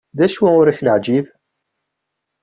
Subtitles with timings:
[0.17, 1.25] D acu ur ak-neεǧib?